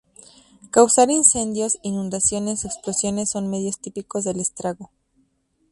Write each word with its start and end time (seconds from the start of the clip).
Causar 0.71 1.11
incendios, 1.11 1.77
inundaciones 1.83 2.65
o 2.65 2.67
explosiones, 2.67 3.29
son 3.29 3.51
medios 3.51 3.77
típicos 3.79 4.23
del 4.23 4.39
estrago. 4.39 4.89